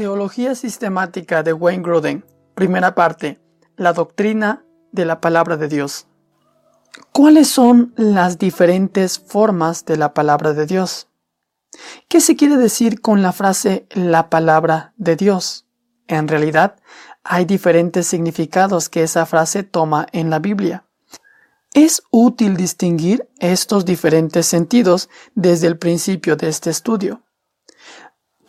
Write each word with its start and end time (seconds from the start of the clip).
Teología 0.00 0.54
sistemática 0.54 1.42
de 1.42 1.52
Wayne 1.52 1.82
Gruden. 1.82 2.24
Primera 2.54 2.94
parte. 2.94 3.38
La 3.76 3.92
doctrina 3.92 4.64
de 4.92 5.04
la 5.04 5.20
palabra 5.20 5.58
de 5.58 5.68
Dios. 5.68 6.06
¿Cuáles 7.12 7.50
son 7.50 7.92
las 7.96 8.38
diferentes 8.38 9.18
formas 9.18 9.84
de 9.84 9.98
la 9.98 10.14
palabra 10.14 10.54
de 10.54 10.64
Dios? 10.64 11.08
¿Qué 12.08 12.22
se 12.22 12.34
quiere 12.34 12.56
decir 12.56 13.02
con 13.02 13.20
la 13.20 13.32
frase 13.32 13.86
la 13.90 14.30
palabra 14.30 14.94
de 14.96 15.16
Dios? 15.16 15.66
En 16.08 16.28
realidad, 16.28 16.76
hay 17.22 17.44
diferentes 17.44 18.06
significados 18.06 18.88
que 18.88 19.02
esa 19.02 19.26
frase 19.26 19.64
toma 19.64 20.06
en 20.12 20.30
la 20.30 20.38
Biblia. 20.38 20.86
Es 21.74 22.02
útil 22.10 22.56
distinguir 22.56 23.28
estos 23.38 23.84
diferentes 23.84 24.46
sentidos 24.46 25.10
desde 25.34 25.66
el 25.66 25.76
principio 25.76 26.36
de 26.36 26.48
este 26.48 26.70
estudio. 26.70 27.22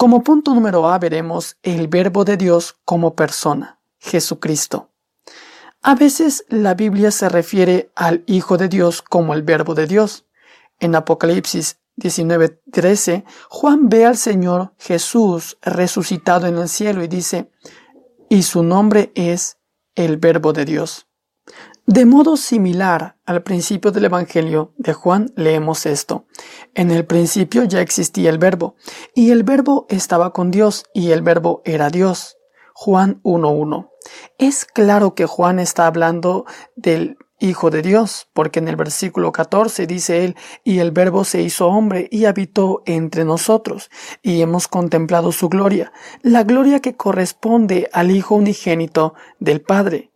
Como 0.02 0.24
punto 0.24 0.56
número 0.56 0.90
A 0.90 0.98
veremos 0.98 1.58
el 1.62 1.88
verbo 1.88 2.26
de 2.26 2.36
Dios 2.36 2.76
como 2.86 3.16
persona, 3.16 3.80
Jesucristo. 4.00 4.90
A 5.84 5.94
veces 5.94 6.44
la 6.50 6.74
Biblia 6.74 7.12
se 7.12 7.30
refiere 7.30 7.92
al 7.94 8.24
Hijo 8.26 8.58
de 8.58 8.68
Dios 8.68 9.04
como 9.04 9.36
el 9.36 9.44
verbo 9.44 9.76
de 9.76 9.86
Dios. 9.86 10.26
En 10.80 10.96
Apocalipsis 10.96 11.78
19:13, 11.98 13.26
Juan 13.48 13.90
ve 13.90 14.08
al 14.08 14.18
Señor 14.18 14.74
Jesús 14.80 15.60
resucitado 15.62 16.48
en 16.48 16.58
el 16.58 16.68
cielo 16.68 17.04
y 17.04 17.08
dice, 17.08 17.52
y 18.28 18.42
su 18.42 18.64
nombre 18.64 19.12
es 19.14 19.60
el 19.94 20.18
verbo 20.18 20.52
de 20.52 20.66
Dios. 20.66 21.11
De 21.92 22.06
modo 22.06 22.38
similar 22.38 23.18
al 23.26 23.44
principio 23.44 23.92
del 23.92 24.06
Evangelio 24.06 24.72
de 24.78 24.94
Juan 24.94 25.34
leemos 25.36 25.86
esto. 25.86 26.26
En 26.74 26.90
el 26.90 27.06
principio 27.06 27.66
ya 27.66 27.82
existía 27.82 28.30
el 28.30 28.38
verbo, 28.38 28.78
y 29.14 29.32
el 29.32 29.44
verbo 29.44 29.88
estaba 29.90 30.32
con 30.32 30.52
Dios, 30.52 30.86
y 30.94 31.12
el 31.12 31.22
verbo 31.22 31.62
era 31.66 31.90
Dios. 31.90 32.38
Juan 32.74 33.20
1.1. 33.24 33.90
Es 34.38 34.64
claro 34.64 35.16
que 35.16 35.26
Juan 35.26 35.60
está 35.60 35.86
hablando 35.86 36.46
del 36.78 37.18
Hijo 37.40 37.70
de 37.70 37.82
Dios, 37.82 38.30
porque 38.32 38.60
en 38.60 38.70
el 38.70 38.78
versículo 38.78 39.34
14 39.34 39.86
dice 39.86 40.24
él, 40.24 40.38
y 40.64 40.80
el 40.80 40.92
Verbo 40.92 41.26
se 41.26 41.42
hizo 41.42 41.68
hombre 41.68 42.08
y 42.10 42.24
habitó 42.24 42.84
entre 42.86 43.26
nosotros, 43.26 43.90
y 44.22 44.42
hemos 44.42 44.70
contemplado 44.70 45.34
su 45.34 45.50
gloria, 45.50 45.92
la 46.22 46.44
gloria 46.44 46.80
que 46.80 46.96
corresponde 46.96 47.90
al 47.92 48.12
Hijo 48.12 48.36
unigénito 48.36 49.14
del 49.40 49.60
Padre. 49.60 50.11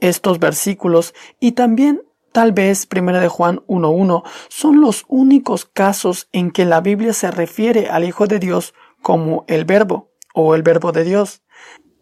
Estos 0.00 0.38
versículos 0.38 1.14
y 1.40 1.52
también 1.52 2.02
tal 2.32 2.52
vez 2.52 2.88
1 2.94 3.20
de 3.20 3.28
Juan 3.28 3.60
1.1 3.66 4.22
son 4.48 4.80
los 4.80 5.04
únicos 5.08 5.64
casos 5.64 6.28
en 6.32 6.50
que 6.50 6.64
la 6.64 6.80
Biblia 6.80 7.12
se 7.12 7.30
refiere 7.30 7.88
al 7.88 8.04
Hijo 8.04 8.26
de 8.26 8.38
Dios 8.38 8.74
como 9.02 9.44
el 9.46 9.64
Verbo 9.64 10.10
o 10.34 10.54
el 10.54 10.62
Verbo 10.62 10.92
de 10.92 11.04
Dios. 11.04 11.42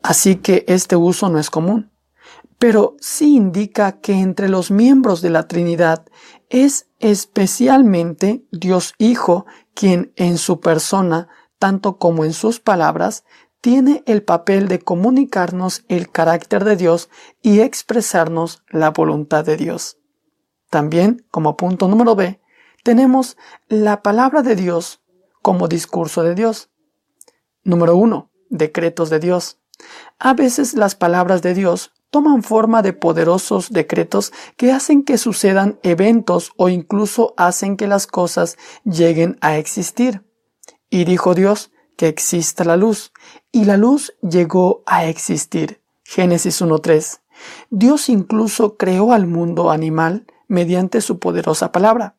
Así 0.03 0.37
que 0.37 0.65
este 0.69 0.97
uso 0.97 1.29
no 1.29 1.39
es 1.39 1.51
común 1.51 1.93
pero 2.63 2.95
sí 3.01 3.35
indica 3.35 3.99
que 3.99 4.13
entre 4.13 4.49
los 4.49 4.71
miembros 4.71 5.21
de 5.21 5.31
la 5.31 5.49
Trinidad 5.49 6.07
es 6.49 6.87
especialmente 7.01 8.45
Dios 8.53 8.95
Hijo 8.99 9.47
quien 9.75 10.13
en 10.15 10.39
su 10.39 10.61
persona, 10.61 11.27
tanto 11.59 11.99
como 11.99 12.25
en 12.25 12.33
sus 12.33 12.61
palabras, 12.61 13.25
tiene 13.63 14.03
el 14.07 14.25
papel 14.25 14.67
de 14.67 14.81
comunicarnos 14.81 15.85
el 15.89 16.11
carácter 16.11 16.65
de 16.65 16.77
Dios 16.77 17.09
y 17.43 17.61
expresarnos 17.61 18.63
la 18.69 18.91
voluntad 18.91 19.45
de 19.45 19.57
Dios. 19.57 19.99
También, 20.69 21.25
como 21.31 21.57
punto 21.57 21.87
número 21.87 22.17
B, 22.17 22.41
tenemos 22.83 23.37
la 23.69 24.03
palabra 24.03 24.43
de 24.43 24.57
Dios 24.57 25.01
como 25.43 25.69
discurso 25.69 26.25
de 26.25 26.35
Dios. 26.35 26.71
Número 27.63 27.95
1. 27.95 28.31
Decretos 28.51 29.11
de 29.11 29.21
Dios. 29.21 29.61
A 30.19 30.35
veces 30.35 30.75
las 30.75 30.97
palabras 30.97 31.41
de 31.41 31.55
Dios 31.55 31.93
toman 32.11 32.43
forma 32.43 32.83
de 32.83 32.93
poderosos 32.93 33.71
decretos 33.71 34.33
que 34.57 34.73
hacen 34.73 35.05
que 35.05 35.19
sucedan 35.19 35.79
eventos 35.85 36.53
o 36.57 36.69
incluso 36.69 37.33
hacen 37.37 37.77
que 37.77 37.87
las 37.87 38.09
cosas 38.09 38.59
lleguen 38.85 39.39
a 39.41 39.57
existir. 39.57 40.25
Y 40.91 41.05
dijo 41.05 41.35
Dios 41.35 41.72
que 41.97 42.09
exista 42.09 42.65
la 42.65 42.77
luz, 42.77 43.13
y 43.51 43.65
la 43.65 43.77
luz 43.77 44.15
llegó 44.23 44.83
a 44.87 45.07
existir. 45.07 45.83
Génesis 46.05 46.61
1.3. 46.61 47.21
Dios 47.71 48.09
incluso 48.09 48.77
creó 48.77 49.13
al 49.13 49.27
mundo 49.27 49.71
animal 49.71 50.27
mediante 50.49 51.01
su 51.01 51.19
poderosa 51.19 51.73
palabra. 51.73 52.17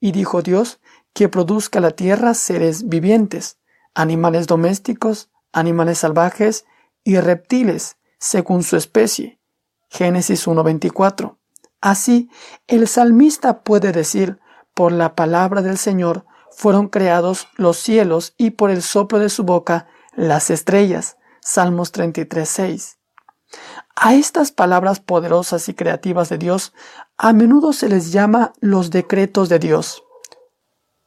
Y 0.00 0.12
dijo 0.12 0.42
Dios 0.42 0.80
que 1.12 1.28
produzca 1.28 1.80
la 1.80 1.92
tierra 1.92 2.34
seres 2.34 2.88
vivientes, 2.88 3.58
animales 3.94 4.46
domésticos, 4.46 5.30
animales 5.52 5.98
salvajes 5.98 6.64
y 7.04 7.18
reptiles, 7.18 7.96
según 8.18 8.62
su 8.62 8.76
especie. 8.76 9.38
Génesis 9.88 10.46
1.24. 10.46 11.36
Así, 11.80 12.30
el 12.66 12.88
salmista 12.88 13.62
puede 13.62 13.92
decir, 13.92 14.40
por 14.74 14.90
la 14.90 15.14
palabra 15.14 15.62
del 15.62 15.78
Señor 15.78 16.26
fueron 16.56 16.88
creados 16.88 17.48
los 17.56 17.76
cielos 17.78 18.34
y 18.36 18.50
por 18.50 18.70
el 18.70 18.82
soplo 18.82 19.18
de 19.18 19.28
su 19.28 19.44
boca 19.44 19.86
las 20.14 20.50
estrellas. 20.50 21.16
Salmos 21.40 21.92
33.6. 21.92 22.96
A 23.96 24.14
estas 24.14 24.50
palabras 24.50 25.00
poderosas 25.00 25.68
y 25.68 25.74
creativas 25.74 26.28
de 26.28 26.38
Dios 26.38 26.72
a 27.16 27.32
menudo 27.32 27.72
se 27.72 27.88
les 27.88 28.12
llama 28.12 28.52
los 28.60 28.90
decretos 28.90 29.48
de 29.48 29.58
Dios. 29.58 30.02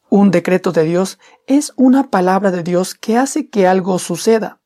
Un 0.09 0.31
decreto 0.31 0.71
de 0.71 0.83
Dios 0.83 1.19
es 1.47 1.73
una 1.75 2.09
palabra 2.09 2.51
de 2.51 2.63
Dios 2.63 2.95
que 2.95 3.17
hace 3.17 3.49
que 3.49 3.67
algo 3.67 3.99
suceda. 3.99 4.61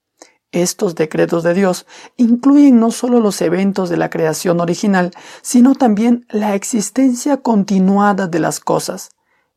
Estos 0.51 0.95
decretos 0.95 1.43
de 1.43 1.53
Dios 1.53 1.87
incluyen 2.17 2.79
no 2.79 2.91
solo 2.91 3.21
los 3.21 3.41
eventos 3.41 3.89
de 3.89 3.97
la 3.97 4.09
creación 4.09 4.59
original, 4.59 5.11
sino 5.41 5.75
también 5.75 6.25
la 6.29 6.55
existencia 6.55 7.37
continuada 7.37 8.27
de 8.27 8.39
las 8.39 8.59
cosas, 8.59 9.11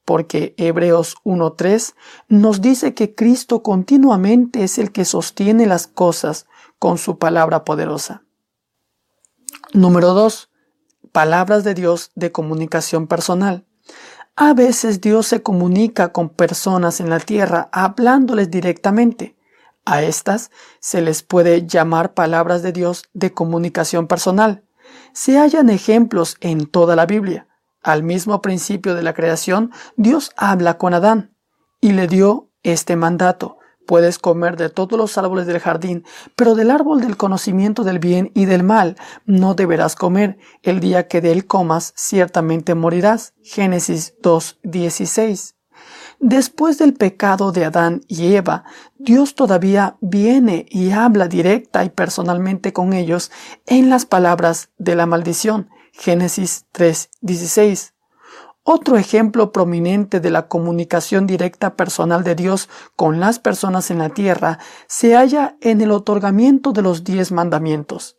porque 0.05 0.55
Hebreos 0.59 1.17
1.3 1.25 1.95
nos 2.29 2.61
dice 2.61 2.95
que 2.95 3.15
Cristo 3.15 3.63
continuamente 3.63 4.65
es 4.65 4.79
el 4.79 4.93
que 4.93 5.05
sostiene 5.05 5.67
las 5.67 5.87
cosas 5.87 6.47
con 6.79 6.99
su 6.99 7.19
palabra 7.19 7.65
poderosa. 7.65 8.23
Número 9.73 10.15
2. 10.15 10.51
Palabras 11.13 11.65
de 11.65 11.75
Dios 11.75 12.11
de 12.15 12.33
comunicación 12.33 13.07
personal. 13.07 13.67
A 14.37 14.53
veces 14.53 15.01
Dios 15.01 15.29
se 15.29 15.43
comunica 15.43 16.13
con 16.13 16.29
personas 16.29 17.01
en 17.01 17.09
la 17.09 17.21
tierra 17.21 17.69
hablándoles 17.73 18.51
directamente. 18.51 19.37
A 19.85 20.03
estas 20.03 20.51
se 20.81 21.03
les 21.03 21.23
puede 21.23 21.67
llamar 21.67 22.15
palabras 22.15 22.63
de 22.63 22.73
Dios 22.73 23.05
de 23.13 23.33
comunicación 23.33 24.07
personal. 24.07 24.65
Se 25.13 25.39
hallan 25.39 25.71
ejemplos 25.71 26.37
en 26.41 26.67
toda 26.67 26.97
la 26.97 27.07
Biblia. 27.07 27.47
Al 27.85 28.03
mismo 28.03 28.41
principio 28.41 28.95
de 28.95 29.03
la 29.03 29.13
creación, 29.13 29.71
Dios 29.97 30.33
habla 30.39 30.79
con 30.79 30.95
Adán 30.95 31.37
y 31.83 31.93
le 31.93 32.09
dio 32.09 32.51
este 32.63 32.97
mandato. 32.97 33.59
Puedes 33.87 34.19
comer 34.19 34.57
de 34.57 34.71
todos 34.71 34.99
los 34.99 35.19
árboles 35.19 35.47
del 35.47 35.61
jardín, 35.61 36.03
pero 36.35 36.55
del 36.55 36.71
árbol 36.71 37.03
del 37.03 37.19
conocimiento 37.19 37.85
del 37.85 37.99
bien 37.99 38.31
y 38.35 38.47
del 38.47 38.63
mal 38.63 38.97
no 39.27 39.55
deberás 39.55 39.97
comer. 39.97 40.39
El 40.63 40.81
día 40.81 41.09
que 41.09 41.21
de 41.21 41.33
él 41.33 41.47
comas, 41.47 41.93
ciertamente 41.95 42.75
morirás. 42.75 43.35
Génesis 43.43 44.15
2.16. 44.23 45.55
Después 46.21 46.79
del 46.79 46.95
pecado 46.95 47.53
de 47.53 47.67
Adán 47.67 48.01
y 48.09 48.35
Eva, 48.35 48.65
Dios 48.97 49.35
todavía 49.35 49.99
viene 50.01 50.65
y 50.71 50.93
habla 50.93 51.29
directa 51.29 51.85
y 51.85 51.91
personalmente 51.91 52.73
con 52.73 52.95
ellos 52.95 53.31
en 53.67 53.91
las 53.91 54.07
palabras 54.07 54.71
de 54.79 54.97
la 54.97 55.05
maldición. 55.05 55.69
Génesis 55.97 56.67
3:16. 56.73 57.95
Otro 58.65 58.97
ejemplo 58.97 59.53
prominente 59.53 60.21
de 60.21 60.31
la 60.31 60.49
comunicación 60.49 61.27
directa 61.27 61.77
personal 61.77 62.25
de 62.25 62.35
Dios 62.35 62.69
con 62.97 63.21
las 63.21 63.39
personas 63.39 63.91
en 63.91 63.99
la 63.99 64.09
tierra 64.09 64.59
se 64.89 65.15
halla 65.15 65.57
en 65.61 65.81
el 65.81 65.93
otorgamiento 65.93 66.73
de 66.73 66.83
los 66.83 67.05
diez 67.05 67.31
mandamientos. 67.31 68.17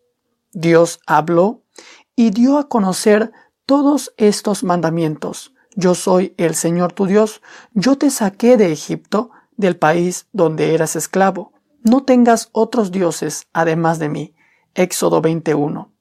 Dios 0.53 0.99
habló 1.05 1.63
y 2.15 2.29
dio 2.29 2.57
a 2.57 2.69
conocer 2.69 3.33
todos 3.65 4.13
estos 4.17 4.63
mandamientos. 4.63 5.53
Yo 5.75 5.95
soy 5.95 6.33
el 6.37 6.55
Señor 6.55 6.93
tu 6.93 7.07
Dios, 7.07 7.41
yo 7.73 7.97
te 7.97 8.09
saqué 8.09 8.55
de 8.55 8.71
Egipto, 8.71 9.31
del 9.57 9.77
país 9.77 10.27
donde 10.31 10.73
eras 10.73 10.95
esclavo. 10.95 11.51
No 11.83 12.03
tengas 12.03 12.49
otros 12.53 12.91
dioses 12.91 13.47
además 13.51 13.99
de 13.99 14.09
mí. 14.09 14.35
Éxodo 14.75 15.21
21. 15.21 15.94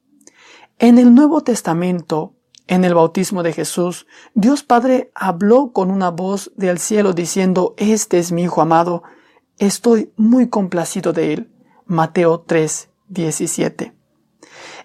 En 0.79 0.99
el 0.99 1.15
Nuevo 1.15 1.43
Testamento, 1.43 2.35
en 2.67 2.85
el 2.85 2.94
bautismo 2.94 3.43
de 3.44 3.53
Jesús, 3.53 4.06
Dios 4.35 4.65
Padre 4.65 5.12
habló 5.15 5.73
con 5.73 5.91
una 5.91 6.11
voz 6.11 6.50
del 6.56 6.79
cielo 6.79 7.12
diciendo, 7.12 7.75
Este 7.76 8.19
es 8.19 8.32
mi 8.32 8.43
Hijo 8.43 8.61
amado, 8.61 9.05
estoy 9.59 10.12
muy 10.17 10.49
complacido 10.49 11.12
de 11.12 11.32
él. 11.32 11.50
Mateo 11.87 12.41
3, 12.41 12.88
17. 13.09 13.94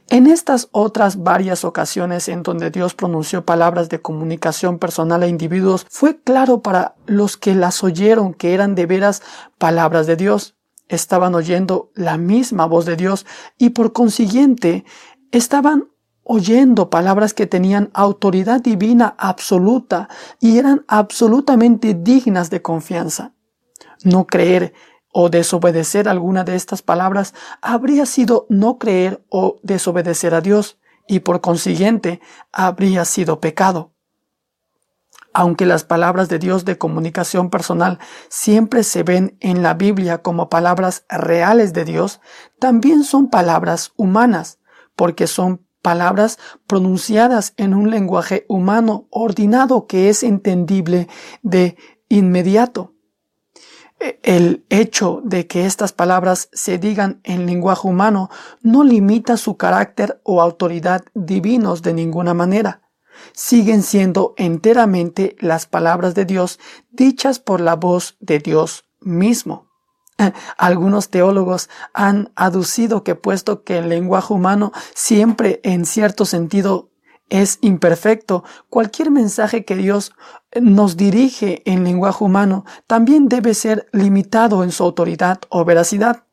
En 0.09 0.27
estas 0.27 0.69
otras 0.71 1.24
varias 1.24 1.63
ocasiones 1.63 2.30
en 2.30 2.44
donde 2.44 2.69
Dios 2.69 2.94
pronunció 2.94 3.45
palabras 3.45 3.89
de 3.89 4.01
comunicación 4.01 4.77
personal 4.77 5.24
a 5.24 5.27
individuos, 5.27 5.88
fue 5.89 6.21
claro 6.21 6.62
para 6.62 6.95
los 7.06 7.38
que 7.38 7.56
las 7.56 7.83
oyeron 7.83 8.33
que 8.33 8.53
eran 8.53 8.75
de 8.75 8.85
veras 8.85 9.21
palabras 9.57 10.06
de 10.07 10.15
Dios. 10.15 10.56
estaban 10.88 11.35
oyendo 11.35 11.92
la 11.94 12.18
misma 12.18 12.65
voz 12.65 12.85
de 12.85 12.95
Dios 12.95 13.27
y 13.59 13.69
por 13.69 13.94
consiguiente 13.94 14.85
estaban 15.31 15.90
oyendo 16.24 16.90
palabras 16.90 17.34
que 17.34 17.48
tenían 17.48 17.90
autoridad 17.94 18.62
divina 18.62 19.16
absoluta 19.18 20.10
y 20.40 20.60
eran 20.60 20.86
absolutamente 20.88 21.96
dignas 21.96 22.50
de 22.50 22.62
confianza. 22.62 23.34
No 24.04 24.28
creer 24.28 24.74
o 25.12 25.30
desobedecer 25.30 26.08
alguna 26.08 26.44
de 26.44 26.56
estas 26.56 26.81
palabras 26.81 27.34
habría 27.62 28.06
sido 28.06 28.46
no 28.50 28.78
creer 28.78 29.26
o 29.30 29.60
desobedecer 29.64 30.36
a 30.36 30.42
Dios 30.42 30.78
y 31.08 31.22
por 31.22 31.42
consiguiente 31.42 32.22
habría 32.52 33.06
sido 33.06 33.40
pecado. 33.40 33.92
Aunque 35.34 35.66
las 35.66 35.84
palabras 35.84 36.30
de 36.30 36.38
Dios 36.38 36.66
de 36.66 36.78
comunicación 36.78 37.50
personal 37.50 37.98
siempre 38.30 38.84
se 38.84 39.02
ven 39.02 39.38
en 39.40 39.64
la 39.64 39.74
Biblia 39.74 40.22
como 40.22 40.50
palabras 40.50 41.06
reales 41.10 41.74
de 41.74 41.86
Dios, 41.86 42.20
también 42.60 43.04
son 43.04 43.30
palabras 43.30 43.94
humanas, 43.96 44.58
porque 45.00 45.28
son 45.28 45.66
palabras 45.81 46.40
pronunciadas 46.68 47.54
en 47.56 47.74
un 47.74 47.90
lenguaje 47.90 48.44
humano 48.50 49.07
ordinado 49.12 49.88
que 49.88 50.10
es 50.10 50.24
entendible 50.24 51.07
de 51.42 51.78
inmediato. 52.10 52.96
El 54.24 54.66
hecho 54.68 55.22
de 55.24 55.48
que 55.48 55.66
estas 55.66 55.94
palabras 55.94 56.50
se 56.51 56.80
digan 56.80 57.22
en 57.24 57.46
lenguaje 57.46 57.88
humano 57.88 58.30
no 58.62 58.84
limita 58.84 59.38
su 59.38 59.56
carácter 59.56 60.19
o 60.25 60.42
autoridad 60.42 61.06
divinos 61.13 61.81
de 61.81 61.94
ninguna 61.94 62.34
manera. 62.34 62.81
Siguen 63.31 63.84
siendo 63.84 64.34
enteramente 64.36 65.38
las 65.40 65.66
palabras 65.66 66.13
de 66.13 66.25
Dios 66.25 66.60
dichas 66.92 67.40
por 67.40 67.62
la 67.62 67.78
voz 67.78 68.18
de 68.19 68.40
Dios 68.40 68.84
mismo. 69.00 69.69
Algunos 70.57 71.10
teólogos 71.10 71.69
han 71.94 72.31
aducido 72.36 73.04
que 73.04 73.16
puesto 73.16 73.63
que 73.63 73.80
el 73.80 73.89
lenguaje 73.89 74.33
humano 74.33 74.71
siempre 74.94 75.60
en 75.63 75.86
cierto 75.86 76.25
sentido 76.25 76.89
es 77.30 77.60
imperfecto. 77.62 78.44
Cualquier 78.69 79.12
mensaje 79.12 79.63
que 79.63 79.75
Dios 79.75 80.13
nos 80.60 80.98
dirige 80.98 81.62
en 81.66 81.83
lenguaje 81.83 82.24
humano 82.24 82.66
también 82.88 83.30
debe 83.30 83.54
ser 83.54 83.88
limitado 83.92 84.63
en 84.63 84.71
su 84.71 84.83
autoridad 84.83 85.39
o 85.50 85.63
veracidad. 85.63 86.24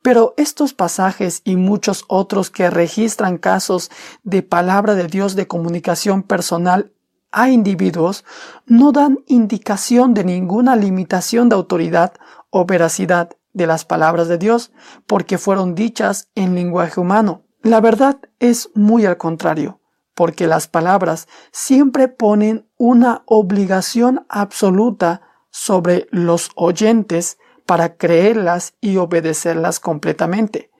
Pero 0.00 0.32
estos 0.36 0.74
pasajes 0.74 1.42
y 1.44 1.56
muchos 1.56 2.04
otros 2.08 2.50
que 2.50 2.70
registran 2.70 3.36
casos 3.36 3.90
de 4.22 4.42
palabra 4.42 4.94
de 4.94 5.06
Dios 5.06 5.34
de 5.34 5.46
comunicación 5.46 6.22
personal 6.22 6.92
a 7.30 7.50
individuos 7.50 8.24
no 8.64 8.92
dan 8.92 9.18
indicación 9.26 10.14
de 10.14 10.24
ninguna 10.24 10.76
limitación 10.76 11.48
de 11.48 11.56
autoridad 11.56 12.14
o 12.50 12.64
veracidad 12.64 13.30
de 13.52 13.66
las 13.66 13.84
palabras 13.84 14.28
de 14.28 14.38
Dios 14.38 14.72
porque 15.06 15.38
fueron 15.38 15.74
dichas 15.74 16.30
en 16.34 16.54
lenguaje 16.54 17.00
humano. 17.00 17.42
La 17.62 17.80
verdad 17.80 18.18
es 18.38 18.70
muy 18.74 19.04
al 19.04 19.16
contrario 19.16 19.80
porque 20.14 20.48
las 20.48 20.66
palabras 20.66 21.28
siempre 21.52 22.08
ponen 22.08 22.68
una 22.76 23.22
obligación 23.26 24.26
absoluta 24.28 25.22
sobre 25.50 26.08
los 26.10 26.50
oyentes 26.56 27.38
para 27.66 27.96
creerlas 27.96 28.74
y 28.80 28.96
obedecerlas 28.96 29.78
completamente. 29.78 30.70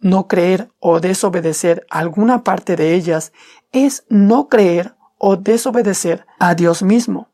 No 0.00 0.28
creer 0.28 0.70
o 0.78 1.00
desobedecer 1.00 1.86
alguna 1.90 2.44
parte 2.44 2.76
de 2.76 2.94
ellas 2.94 3.32
es 3.72 4.04
no 4.08 4.48
creer 4.48 4.94
o 5.18 5.36
desobedecer 5.36 6.26
a 6.38 6.54
Dios 6.54 6.82
mismo. 6.82 7.32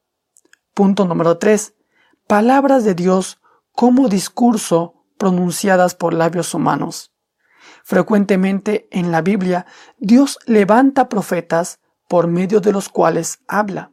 Punto 0.74 1.04
número 1.04 1.38
3. 1.38 1.74
Palabras 2.26 2.84
de 2.84 2.94
Dios 2.94 3.41
como 3.72 4.08
discurso 4.08 5.04
pronunciadas 5.18 5.94
por 5.94 6.14
labios 6.14 6.54
humanos. 6.54 7.12
Frecuentemente 7.84 8.88
en 8.90 9.10
la 9.10 9.22
Biblia 9.22 9.66
Dios 9.98 10.38
levanta 10.46 11.08
profetas 11.08 11.80
por 12.08 12.26
medio 12.26 12.60
de 12.60 12.72
los 12.72 12.88
cuales 12.88 13.40
habla. 13.48 13.92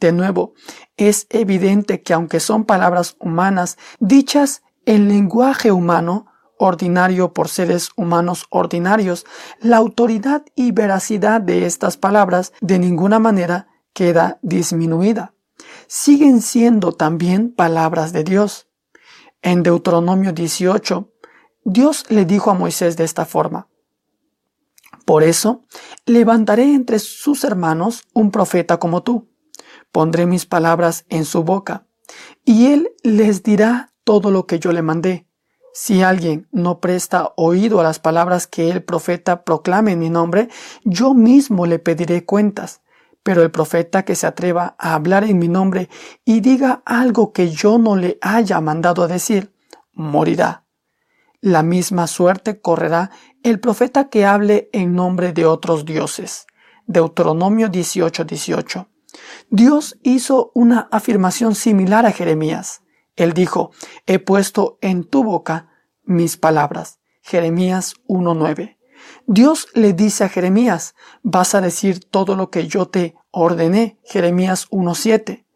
De 0.00 0.12
nuevo, 0.12 0.54
es 0.96 1.26
evidente 1.30 2.02
que 2.02 2.12
aunque 2.12 2.40
son 2.40 2.64
palabras 2.64 3.16
humanas 3.20 3.78
dichas 4.00 4.62
en 4.84 5.08
lenguaje 5.08 5.70
humano, 5.70 6.26
ordinario 6.58 7.32
por 7.32 7.48
seres 7.48 7.90
humanos 7.96 8.46
ordinarios, 8.50 9.26
la 9.60 9.76
autoridad 9.76 10.44
y 10.54 10.72
veracidad 10.72 11.40
de 11.40 11.66
estas 11.66 11.96
palabras 11.96 12.52
de 12.60 12.78
ninguna 12.78 13.18
manera 13.18 13.68
queda 13.92 14.38
disminuida. 14.42 15.34
Siguen 15.86 16.40
siendo 16.40 16.92
también 16.92 17.54
palabras 17.54 18.12
de 18.12 18.24
Dios. 18.24 18.68
En 19.42 19.64
Deuteronomio 19.64 20.32
18, 20.32 21.10
Dios 21.64 22.04
le 22.10 22.24
dijo 22.24 22.52
a 22.52 22.54
Moisés 22.54 22.96
de 22.96 23.02
esta 23.02 23.24
forma, 23.24 23.68
Por 25.04 25.24
eso 25.24 25.64
levantaré 26.06 26.72
entre 26.74 27.00
sus 27.00 27.42
hermanos 27.42 28.04
un 28.14 28.30
profeta 28.30 28.78
como 28.78 29.02
tú, 29.02 29.28
pondré 29.90 30.26
mis 30.26 30.46
palabras 30.46 31.06
en 31.08 31.24
su 31.24 31.42
boca, 31.42 31.86
y 32.44 32.66
él 32.66 32.90
les 33.02 33.42
dirá 33.42 33.92
todo 34.04 34.30
lo 34.30 34.46
que 34.46 34.60
yo 34.60 34.70
le 34.70 34.82
mandé. 34.82 35.26
Si 35.74 36.02
alguien 36.02 36.46
no 36.52 36.78
presta 36.78 37.32
oído 37.36 37.80
a 37.80 37.82
las 37.82 37.98
palabras 37.98 38.46
que 38.46 38.70
el 38.70 38.84
profeta 38.84 39.42
proclame 39.42 39.92
en 39.92 39.98
mi 39.98 40.10
nombre, 40.10 40.50
yo 40.84 41.14
mismo 41.14 41.66
le 41.66 41.80
pediré 41.80 42.24
cuentas. 42.24 42.80
Pero 43.22 43.42
el 43.42 43.50
profeta 43.50 44.04
que 44.04 44.14
se 44.14 44.26
atreva 44.26 44.74
a 44.78 44.94
hablar 44.94 45.24
en 45.24 45.38
mi 45.38 45.48
nombre 45.48 45.88
y 46.24 46.40
diga 46.40 46.82
algo 46.84 47.32
que 47.32 47.50
yo 47.50 47.78
no 47.78 47.96
le 47.96 48.18
haya 48.20 48.60
mandado 48.60 49.02
a 49.02 49.08
decir, 49.08 49.52
morirá. 49.92 50.64
La 51.40 51.62
misma 51.62 52.06
suerte 52.06 52.60
correrá 52.60 53.10
el 53.42 53.58
profeta 53.58 54.08
que 54.08 54.24
hable 54.24 54.70
en 54.72 54.94
nombre 54.94 55.32
de 55.32 55.44
otros 55.44 55.84
dioses. 55.84 56.46
Deuteronomio 56.86 57.68
18:18. 57.68 58.88
Dios 59.50 59.98
hizo 60.02 60.52
una 60.54 60.88
afirmación 60.90 61.54
similar 61.54 62.06
a 62.06 62.12
Jeremías. 62.12 62.82
Él 63.16 63.32
dijo, 63.32 63.72
he 64.06 64.18
puesto 64.18 64.78
en 64.80 65.04
tu 65.04 65.22
boca 65.24 65.68
mis 66.04 66.36
palabras. 66.36 67.00
Jeremías 67.22 67.94
1:9. 68.08 68.78
Dios 69.26 69.68
le 69.74 69.92
dice 69.92 70.24
a 70.24 70.28
Jeremías, 70.28 70.94
vas 71.22 71.54
a 71.54 71.60
decir 71.60 72.04
todo 72.04 72.36
lo 72.36 72.50
que 72.50 72.66
yo 72.66 72.86
te 72.86 73.14
ordené. 73.30 73.98
Jeremías 74.04 74.66
1:7. 74.70 75.46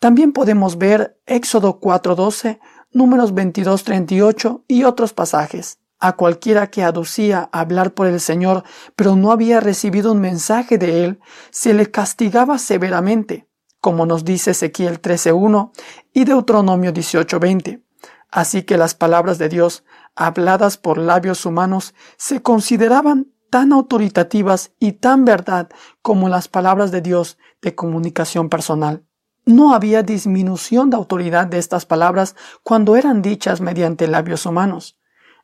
También 0.00 0.32
podemos 0.32 0.78
ver 0.78 1.18
Éxodo 1.26 1.80
4:12, 1.80 2.60
números 2.92 3.34
22, 3.34 3.84
38 3.84 4.64
y 4.68 4.84
otros 4.84 5.12
pasajes. 5.12 5.78
A 5.98 6.12
cualquiera 6.12 6.70
que 6.70 6.84
aducía 6.84 7.48
hablar 7.52 7.94
por 7.94 8.06
el 8.06 8.20
Señor, 8.20 8.64
pero 8.96 9.16
no 9.16 9.32
había 9.32 9.60
recibido 9.60 10.12
un 10.12 10.20
mensaje 10.20 10.76
de 10.76 11.04
Él, 11.04 11.20
se 11.50 11.72
le 11.72 11.90
castigaba 11.90 12.58
severamente, 12.58 13.48
como 13.80 14.04
nos 14.04 14.24
dice 14.24 14.50
Ezequiel 14.50 15.00
13.1 15.00 15.72
y 16.12 16.24
Deuteronomio 16.24 16.92
18.20. 16.92 17.82
Así 18.30 18.64
que 18.64 18.76
las 18.76 18.94
palabras 18.94 19.38
de 19.38 19.48
Dios, 19.48 19.84
habladas 20.16 20.78
por 20.78 20.98
labios 20.98 21.46
humanos, 21.46 21.94
se 22.16 22.42
consideraban 22.42 23.28
tan 23.50 23.72
autoritativas 23.72 24.72
y 24.80 24.92
tan 24.92 25.24
verdad 25.24 25.68
como 26.02 26.28
las 26.28 26.48
palabras 26.48 26.90
de 26.90 27.02
Dios 27.02 27.38
de 27.62 27.74
comunicación 27.74 28.48
personal. 28.48 29.04
No 29.44 29.74
había 29.74 30.02
disminución 30.02 30.90
de 30.90 30.96
autoridad 30.96 31.46
de 31.46 31.58
estas 31.58 31.86
palabras 31.86 32.34
cuando 32.64 32.96
eran 32.96 33.22
dichas 33.22 33.60
mediante 33.60 34.08
labios 34.08 34.44
humanos. 34.44 34.98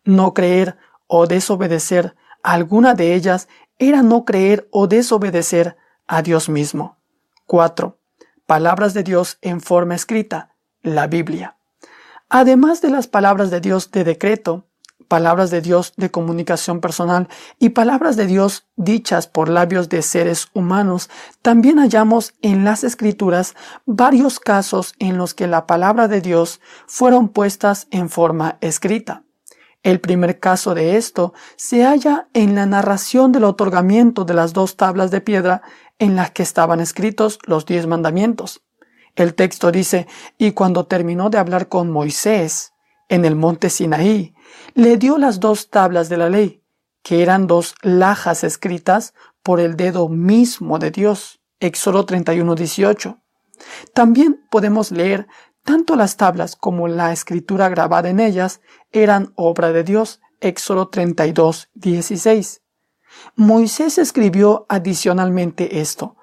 No 0.05 0.35
creer 0.35 0.77
o 1.07 1.29
desobedecer 1.29 2.17
alguna 2.43 2.95
de 2.95 3.15
ellas 3.15 3.49
era 3.79 4.03
no 4.03 4.25
creer 4.25 4.69
o 4.73 4.89
desobedecer 4.89 5.77
a 6.09 6.23
Dios 6.23 6.49
mismo. 6.49 6.99
4. 7.47 7.99
Palabras 8.47 8.95
de 8.95 9.05
Dios 9.05 9.39
en 9.41 9.61
forma 9.61 9.95
escrita, 9.95 10.57
la 10.83 11.07
Biblia. 11.07 11.57
Además 12.35 12.81
de 12.81 12.89
las 12.89 13.09
palabras 13.09 13.51
de 13.51 13.61
Dios 13.61 13.91
de 13.91 14.05
decreto, 14.05 14.65
palabras 15.07 15.51
de 15.51 15.61
Dios 15.61 15.93
de 15.99 16.11
comunicación 16.11 16.81
personal 16.81 17.29
y 17.59 17.69
palabras 17.69 18.17
de 18.17 18.27
Dios 18.27 18.67
dichas 18.75 19.27
por 19.27 19.51
labios 19.51 19.91
de 19.91 20.01
seres 20.01 20.49
humanos, 20.55 21.11
también 21.43 21.77
hallamos 21.77 22.33
en 22.41 22.65
las 22.65 22.85
escrituras 22.85 23.55
varios 23.85 24.41
casos 24.41 24.95
en 24.99 25.19
los 25.19 25.35
que 25.35 25.47
la 25.47 25.67
palabra 25.67 26.09
de 26.09 26.23
Dios 26.23 26.63
fueron 26.87 27.29
puestas 27.29 27.87
en 27.91 28.09
forma 28.09 28.57
escrita. 28.63 29.25
El 29.83 30.01
primer 30.01 30.41
caso 30.41 30.75
de 30.75 30.97
esto 30.97 31.35
se 31.57 31.85
halla 31.85 32.29
en 32.33 32.55
la 32.55 32.65
narración 32.65 33.33
del 33.33 33.45
otorgamiento 33.45 34.25
de 34.25 34.33
las 34.33 34.55
dos 34.55 34.79
tablas 34.79 35.11
de 35.11 35.21
piedra 35.21 35.61
en 35.99 36.17
las 36.17 36.31
que 36.31 36.43
estaban 36.43 36.81
escritos 36.81 37.39
los 37.45 37.67
diez 37.67 37.87
mandamientos. 37.87 38.63
El 39.15 39.35
texto 39.35 39.71
dice, 39.71 40.07
y 40.39 40.53
cuando 40.53 40.87
terminó 40.87 41.31
de 41.31 41.39
hablar 41.39 41.69
con 41.69 41.91
Moisés 41.91 42.73
en 43.09 43.25
el 43.25 43.37
monte 43.37 43.69
Sinaí, 43.71 44.35
le 44.75 44.97
dio 44.97 45.19
las 45.19 45.41
dos 45.41 45.71
tablas 45.71 46.09
de 46.09 46.17
la 46.17 46.31
ley, 46.31 46.63
que 47.03 47.23
eran 47.23 47.47
dos 47.47 47.75
lajas 47.83 48.45
escritas 48.45 49.15
por 49.43 49.61
el 49.61 49.77
dedo 49.77 50.09
mismo 50.09 50.79
de 50.79 50.91
Dios. 50.91 51.41
Éxodo 51.61 52.07
31, 52.07 52.55
18. 52.55 53.19
También 53.93 54.45
podemos 54.51 54.91
leer 54.91 55.29
Tanto 55.65 55.95
las 55.95 56.17
tablas 56.17 56.57
como 56.57 56.89
la 56.89 57.13
escritura 57.13 57.69
grabada 57.69 58.09
en 58.11 58.19
ellas 58.19 58.61
eran 58.91 59.33
obra 59.37 59.73
de 59.73 59.85
Dios. 59.85 60.21
Éxodo 60.41 60.89
32, 60.89 61.71
16. 61.75 62.63
Moisés 63.37 63.99
escribió 63.99 64.67
adicionalmente 64.69 65.81
esto. 65.81 66.17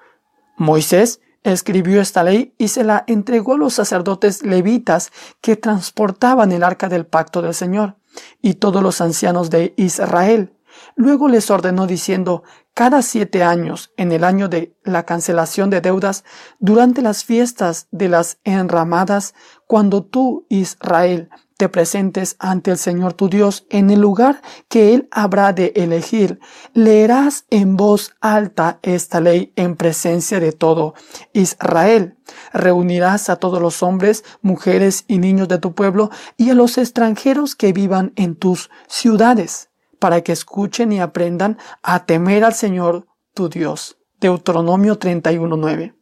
Moisés 0.58 1.22
escribió 1.44 2.02
esta 2.02 2.24
ley 2.24 2.54
y 2.58 2.70
se 2.70 2.84
la 2.84 3.04
entregó 3.08 3.54
a 3.54 3.58
los 3.58 3.74
sacerdotes 3.74 4.44
levitas 4.44 5.12
que 5.42 5.56
transportaban 5.56 6.52
el 6.52 6.64
arca 6.64 6.90
del 6.90 7.06
pacto 7.06 7.42
del 7.42 7.54
Señor 7.54 7.96
y 8.42 8.56
todos 8.56 8.84
los 8.84 9.02
ancianos 9.02 9.50
de 9.50 9.74
Israel. 9.78 10.54
Luego 10.96 11.28
les 11.28 11.50
ordenó 11.50 11.88
diciendo, 11.88 12.44
cada 12.74 13.02
siete 13.02 13.44
años, 13.44 13.92
en 13.98 14.12
el 14.12 14.24
año 14.24 14.48
de 14.48 14.78
la 14.84 15.04
cancelación 15.04 15.70
de 15.70 15.82
deudas, 15.82 16.24
durante 16.60 17.02
las 17.02 17.26
fiestas 17.26 17.88
de 17.92 18.10
las 18.10 18.40
enramadas, 18.44 19.34
cuando 19.68 20.04
tú, 20.04 20.46
Israel, 20.50 21.30
te 21.60 21.68
presentes 21.68 22.38
ante 22.40 22.72
el 22.72 22.78
Señor 22.78 23.12
tu 23.12 23.28
Dios 23.28 23.66
en 23.70 23.90
el 23.90 24.00
lugar 24.00 24.42
que 24.70 24.94
Él 24.96 25.10
habrá 25.12 25.52
de 25.52 25.74
elegir, 25.76 26.40
leerás 26.74 27.44
en 27.50 27.76
voz 27.76 28.16
alta 28.22 28.80
esta 28.82 29.20
ley 29.20 29.52
en 29.58 29.76
presencia 29.76 30.40
de 30.40 30.54
todo 30.54 30.94
Israel. 31.34 32.18
Reunirás 32.54 33.30
a 33.30 33.36
todos 33.36 33.62
los 33.62 33.84
hombres, 33.84 34.24
mujeres 34.42 35.04
y 35.10 35.18
niños 35.18 35.50
de 35.50 35.58
tu 35.58 35.76
pueblo 35.76 36.12
y 36.38 36.50
a 36.50 36.54
los 36.54 36.78
extranjeros 36.78 37.58
que 37.58 37.74
vivan 37.74 38.14
en 38.16 38.38
tus 38.38 38.70
ciudades, 38.88 39.70
para 40.00 40.22
que 40.22 40.32
escuchen 40.32 40.94
y 40.94 41.02
aprendan 41.02 41.58
a 41.84 42.06
temer 42.06 42.46
al 42.46 42.54
Señor 42.54 43.06
tu 43.34 43.50
Dios. 43.50 43.98
Deuteronomio 44.22 44.98
31.9. 44.98 45.99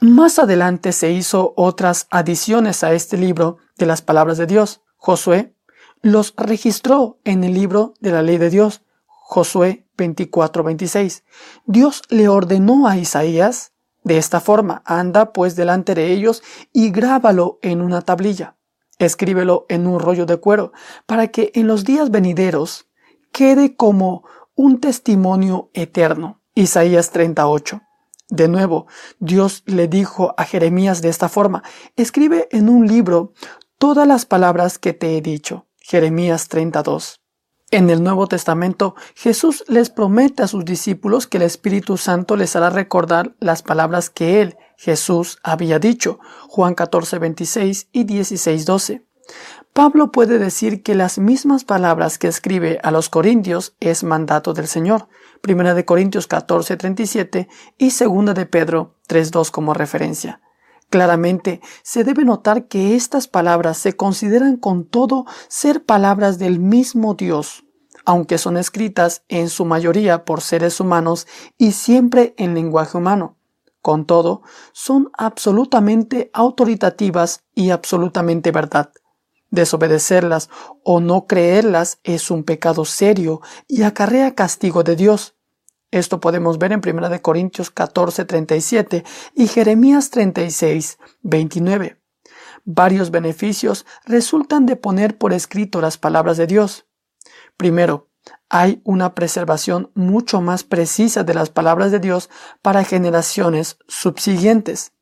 Más 0.00 0.38
adelante 0.38 0.92
se 0.92 1.10
hizo 1.12 1.54
otras 1.56 2.06
adiciones 2.10 2.84
a 2.84 2.92
este 2.92 3.16
libro 3.16 3.58
de 3.76 3.86
las 3.86 4.02
palabras 4.02 4.38
de 4.38 4.46
Dios. 4.46 4.82
Josué 4.96 5.54
los 6.02 6.34
registró 6.36 7.18
en 7.24 7.44
el 7.44 7.54
libro 7.54 7.94
de 8.00 8.12
la 8.12 8.22
ley 8.22 8.38
de 8.38 8.50
Dios. 8.50 8.82
Josué 9.06 9.86
24:26. 9.96 11.24
Dios 11.66 12.02
le 12.08 12.28
ordenó 12.28 12.86
a 12.86 12.96
Isaías 12.96 13.72
de 14.04 14.16
esta 14.16 14.40
forma, 14.40 14.82
anda 14.86 15.32
pues 15.32 15.56
delante 15.56 15.94
de 15.94 16.12
ellos 16.12 16.42
y 16.72 16.90
grábalo 16.90 17.58
en 17.62 17.82
una 17.82 18.00
tablilla. 18.02 18.56
Escríbelo 18.98 19.66
en 19.68 19.86
un 19.86 20.00
rollo 20.00 20.24
de 20.24 20.38
cuero, 20.38 20.72
para 21.06 21.28
que 21.28 21.52
en 21.54 21.66
los 21.66 21.84
días 21.84 22.10
venideros 22.10 22.88
quede 23.32 23.76
como 23.76 24.24
un 24.54 24.80
testimonio 24.80 25.70
eterno. 25.74 26.40
Isaías 26.54 27.10
38. 27.10 27.82
De 28.28 28.46
nuevo, 28.48 28.86
Dios 29.18 29.62
le 29.64 29.88
dijo 29.88 30.34
a 30.36 30.44
Jeremías 30.44 31.00
de 31.00 31.08
esta 31.08 31.28
forma, 31.28 31.62
escribe 31.96 32.48
en 32.50 32.68
un 32.68 32.86
libro 32.86 33.32
todas 33.78 34.06
las 34.06 34.26
palabras 34.26 34.78
que 34.78 34.92
te 34.92 35.16
he 35.16 35.22
dicho. 35.22 35.66
Jeremías 35.80 36.48
32. 36.48 37.22
En 37.70 37.90
el 37.90 38.02
Nuevo 38.02 38.26
Testamento, 38.26 38.94
Jesús 39.14 39.64
les 39.68 39.90
promete 39.90 40.42
a 40.42 40.48
sus 40.48 40.64
discípulos 40.64 41.26
que 41.26 41.38
el 41.38 41.42
Espíritu 41.42 41.96
Santo 41.96 42.36
les 42.36 42.56
hará 42.56 42.70
recordar 42.70 43.34
las 43.40 43.62
palabras 43.62 44.10
que 44.10 44.40
Él, 44.40 44.56
Jesús, 44.76 45.38
había 45.42 45.78
dicho. 45.78 46.18
Juan 46.48 46.74
14, 46.74 47.18
26 47.18 47.88
y 47.92 48.04
16, 48.04 48.64
12. 48.66 49.06
Pablo 49.74 50.10
puede 50.10 50.38
decir 50.38 50.82
que 50.82 50.94
las 50.94 51.18
mismas 51.18 51.64
palabras 51.64 52.18
que 52.18 52.28
escribe 52.28 52.80
a 52.82 52.90
los 52.90 53.08
corintios 53.08 53.76
es 53.80 54.02
mandato 54.02 54.54
del 54.54 54.66
Señor. 54.66 55.08
Primera 55.40 55.74
de 55.74 55.84
Corintios 55.84 56.26
14, 56.26 56.76
37 56.76 57.48
y 57.78 57.90
Segunda 57.90 58.34
de 58.34 58.46
Pedro 58.46 58.94
3.2 59.08 59.50
como 59.50 59.74
referencia. 59.74 60.40
Claramente 60.90 61.60
se 61.82 62.02
debe 62.02 62.24
notar 62.24 62.66
que 62.66 62.94
estas 62.94 63.28
palabras 63.28 63.76
se 63.78 63.94
consideran 63.94 64.56
con 64.56 64.84
todo 64.84 65.26
ser 65.48 65.84
palabras 65.84 66.38
del 66.38 66.60
mismo 66.60 67.14
Dios, 67.14 67.64
aunque 68.06 68.38
son 68.38 68.56
escritas 68.56 69.22
en 69.28 69.50
su 69.50 69.66
mayoría 69.66 70.24
por 70.24 70.40
seres 70.40 70.80
humanos 70.80 71.26
y 71.58 71.72
siempre 71.72 72.34
en 72.38 72.54
lenguaje 72.54 72.96
humano. 72.96 73.36
Con 73.82 74.06
todo, 74.06 74.42
son 74.72 75.10
absolutamente 75.12 76.30
autoritativas 76.32 77.44
y 77.54 77.70
absolutamente 77.70 78.50
verdad. 78.50 78.90
Desobedecerlas 79.50 80.50
o 80.84 81.00
no 81.00 81.26
creerlas 81.26 82.00
es 82.04 82.30
un 82.30 82.44
pecado 82.44 82.84
serio 82.84 83.40
y 83.66 83.82
acarrea 83.82 84.34
castigo 84.34 84.82
de 84.82 84.96
Dios. 84.96 85.36
Esto 85.90 86.20
podemos 86.20 86.58
ver 86.58 86.72
en 86.72 86.82
1 86.86 87.22
Corintios 87.22 87.70
14, 87.70 88.26
37 88.26 89.04
y 89.34 89.48
Jeremías 89.48 90.10
36, 90.10 90.98
29. 91.22 91.98
Varios 92.64 93.10
beneficios 93.10 93.86
resultan 94.04 94.66
de 94.66 94.76
poner 94.76 95.16
por 95.16 95.32
escrito 95.32 95.80
las 95.80 95.96
palabras 95.96 96.36
de 96.36 96.46
Dios. 96.46 96.86
Primero, 97.56 98.10
hay 98.50 98.82
una 98.84 99.14
preservación 99.14 99.90
mucho 99.94 100.42
más 100.42 100.64
precisa 100.64 101.24
de 101.24 101.32
las 101.32 101.48
palabras 101.48 101.90
de 101.90 102.00
Dios 102.00 102.28
para 102.60 102.84
generaciones 102.84 103.78
subsiguientes. 103.88 104.92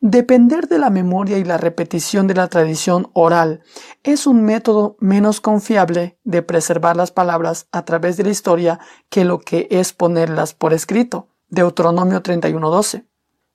Depender 0.00 0.68
de 0.68 0.78
la 0.78 0.90
memoria 0.90 1.38
y 1.38 1.44
la 1.44 1.56
repetición 1.56 2.26
de 2.26 2.34
la 2.34 2.48
tradición 2.48 3.10
oral 3.14 3.62
es 4.02 4.26
un 4.26 4.44
método 4.44 4.96
menos 5.00 5.40
confiable 5.40 6.18
de 6.24 6.42
preservar 6.42 6.96
las 6.96 7.10
palabras 7.10 7.66
a 7.72 7.84
través 7.84 8.16
de 8.16 8.24
la 8.24 8.30
historia 8.30 8.80
que 9.08 9.24
lo 9.24 9.40
que 9.40 9.68
es 9.70 9.92
ponerlas 9.92 10.54
por 10.54 10.72
escrito. 10.72 11.28
Deuteronomio 11.48 12.22
31.12. 12.22 13.06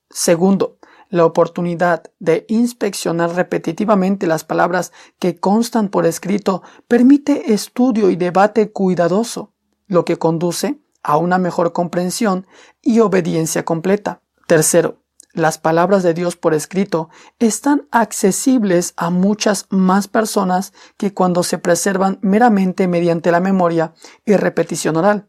Segundo, 0.09 0.77
la 1.09 1.25
oportunidad 1.25 2.03
de 2.19 2.45
inspeccionar 2.47 3.35
repetitivamente 3.35 4.27
las 4.27 4.43
palabras 4.43 4.93
que 5.19 5.39
constan 5.39 5.89
por 5.89 6.05
escrito 6.05 6.63
permite 6.87 7.53
estudio 7.53 8.09
y 8.09 8.15
debate 8.15 8.71
cuidadoso, 8.71 9.53
lo 9.87 10.05
que 10.05 10.17
conduce 10.17 10.79
a 11.03 11.17
una 11.17 11.37
mejor 11.37 11.73
comprensión 11.73 12.47
y 12.81 12.99
obediencia 13.01 13.65
completa. 13.65 14.21
Tercero, 14.47 15.01
las 15.33 15.57
palabras 15.57 16.03
de 16.03 16.13
Dios 16.13 16.35
por 16.35 16.53
escrito 16.53 17.09
están 17.39 17.87
accesibles 17.91 18.93
a 18.97 19.09
muchas 19.09 19.65
más 19.69 20.07
personas 20.07 20.73
que 20.97 21.13
cuando 21.13 21.43
se 21.43 21.57
preservan 21.57 22.19
meramente 22.21 22.87
mediante 22.87 23.31
la 23.31 23.39
memoria 23.39 23.93
y 24.25 24.35
repetición 24.35 24.97
oral. 24.97 25.27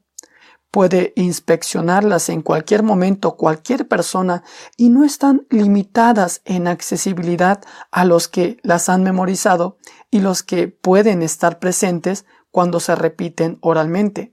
Puede 0.73 1.13
inspeccionarlas 1.17 2.31
en 2.31 2.41
cualquier 2.41 2.83
momento 2.83 3.37
cualquier 3.37 3.87
persona 3.87 4.43
y 4.79 4.89
no 4.89 5.05
están 5.05 5.47
limitadas 5.51 6.41
en 6.47 6.67
accesibilidad 6.67 7.63
a 7.91 8.07
los 8.07 8.27
que 8.27 8.57
las 8.63 8.89
han 8.89 9.03
memorizado 9.03 9.77
y 10.11 10.21
los 10.21 10.43
que 10.43 10.69
pueden 10.69 11.23
estar 11.23 11.59
presentes 11.59 12.25
cuando 12.51 12.81
se 12.81 12.95
repiten 12.95 13.59
oralmente. 13.61 14.33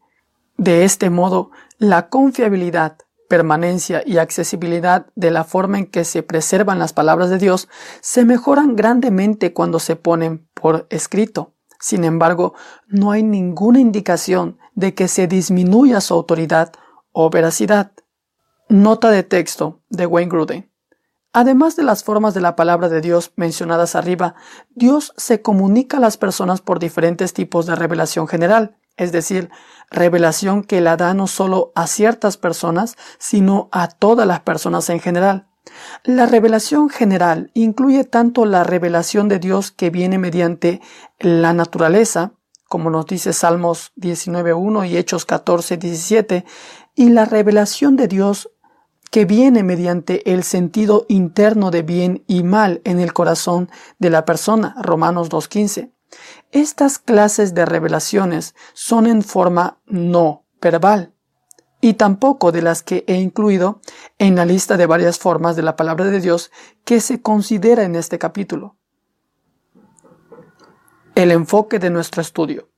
De 0.57 0.85
este 0.85 1.09
modo, 1.09 1.51
la 1.77 2.07
confiabilidad 2.09 2.97
permanencia 3.29 4.03
y 4.05 4.17
accesibilidad 4.17 5.05
de 5.15 5.31
la 5.31 5.45
forma 5.45 5.77
en 5.77 5.85
que 5.85 6.03
se 6.03 6.23
preservan 6.23 6.79
las 6.79 6.91
palabras 6.91 7.29
de 7.29 7.37
Dios 7.37 7.69
se 8.01 8.25
mejoran 8.25 8.75
grandemente 8.75 9.53
cuando 9.53 9.79
se 9.79 9.95
ponen 9.95 10.49
por 10.53 10.87
escrito. 10.89 11.53
Sin 11.79 12.03
embargo, 12.03 12.55
no 12.87 13.11
hay 13.11 13.23
ninguna 13.23 13.79
indicación 13.79 14.57
de 14.73 14.95
que 14.95 15.07
se 15.07 15.27
disminuya 15.27 16.01
su 16.01 16.15
autoridad 16.15 16.73
o 17.13 17.29
veracidad. 17.29 17.93
Nota 18.67 19.11
de 19.11 19.23
texto 19.23 19.81
de 19.89 20.07
Wayne 20.07 20.31
Gruden. 20.31 20.71
Además 21.31 21.75
de 21.75 21.83
las 21.83 22.03
formas 22.03 22.33
de 22.33 22.41
la 22.41 22.55
palabra 22.55 22.89
de 22.89 23.01
Dios 23.01 23.31
mencionadas 23.35 23.95
arriba, 23.95 24.33
Dios 24.71 25.13
se 25.15 25.43
comunica 25.43 25.97
a 25.97 25.99
las 25.99 26.17
personas 26.17 26.61
por 26.61 26.79
diferentes 26.79 27.33
tipos 27.33 27.67
de 27.67 27.75
revelación 27.75 28.27
general, 28.27 28.78
es 28.99 29.11
decir, 29.11 29.49
revelación 29.89 30.63
que 30.63 30.81
la 30.81 30.97
da 30.97 31.13
no 31.13 31.25
solo 31.25 31.71
a 31.73 31.87
ciertas 31.87 32.37
personas, 32.37 32.95
sino 33.17 33.69
a 33.71 33.87
todas 33.87 34.27
las 34.27 34.41
personas 34.41 34.89
en 34.89 34.99
general. 34.99 35.47
La 36.03 36.25
revelación 36.25 36.89
general 36.89 37.51
incluye 37.53 38.03
tanto 38.03 38.45
la 38.45 38.63
revelación 38.63 39.29
de 39.29 39.39
Dios 39.39 39.71
que 39.71 39.89
viene 39.89 40.17
mediante 40.17 40.81
la 41.19 41.53
naturaleza, 41.53 42.33
como 42.67 42.89
nos 42.89 43.05
dice 43.05 43.33
Salmos 43.33 43.93
19.1 43.95 44.87
y 44.87 44.97
Hechos 44.97 45.25
14.17, 45.25 46.43
y 46.95 47.09
la 47.09 47.25
revelación 47.25 47.95
de 47.95 48.07
Dios 48.07 48.51
que 49.11 49.25
viene 49.25 49.63
mediante 49.63 50.31
el 50.31 50.43
sentido 50.43 51.05
interno 51.07 51.71
de 51.71 51.81
bien 51.81 52.23
y 52.27 52.43
mal 52.43 52.81
en 52.83 52.99
el 52.99 53.13
corazón 53.13 53.69
de 53.97 54.09
la 54.09 54.25
persona, 54.25 54.75
Romanos 54.81 55.29
2.15. 55.29 55.91
Estas 56.51 56.97
clases 56.97 57.53
de 57.53 57.65
revelaciones 57.65 58.55
son 58.73 59.05
en 59.05 59.21
forma 59.21 59.79
no 59.85 60.45
verbal 60.59 61.13
y 61.81 61.93
tampoco 61.93 62.51
de 62.51 62.61
las 62.61 62.81
que 62.81 63.03
he 63.07 63.15
incluido 63.15 63.81
en 64.17 64.35
la 64.35 64.45
lista 64.45 64.75
de 64.75 64.87
varias 64.87 65.19
formas 65.19 65.55
de 65.55 65.61
la 65.61 65.75
palabra 65.75 66.05
de 66.05 66.19
Dios 66.19 66.51
que 66.85 67.01
se 67.01 67.21
considera 67.21 67.83
en 67.83 67.95
este 67.95 68.17
capítulo. 68.17 68.77
El 71.15 71.31
enfoque 71.31 71.79
de 71.79 71.89
nuestro 71.89 72.21
estudio. 72.21 72.69